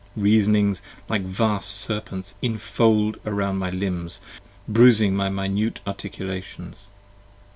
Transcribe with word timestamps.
Reasonings 0.15 0.81
like 1.09 1.21
vast 1.21 1.69
Serpents 1.77 2.33
Infold 2.41 3.19
around 3.23 3.57
my 3.57 3.69
limbs, 3.69 4.19
bruising 4.67 5.15
my 5.15 5.29
minute 5.29 5.79
articulations. 5.85 6.89